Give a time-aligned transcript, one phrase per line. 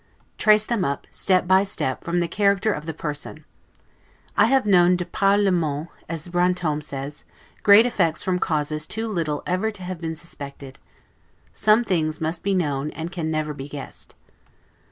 [0.39, 3.45] Trace them up, step by step, from the character of the person.
[4.35, 7.23] I have known 'de par le monde', as Brantome says,
[7.61, 10.79] great effects from causes too little ever to have been suspected.
[11.53, 14.15] Some things must be known, and can never be guessed.